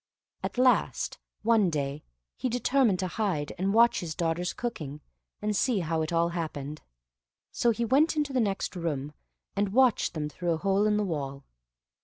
[0.41, 2.01] At last, one day,
[2.35, 4.99] he determined to hide, and watch his daughters cooking,
[5.43, 6.81] and see how it all happened;
[7.51, 9.13] so he went into the next room,
[9.55, 11.45] and watched them through a hole in the wall.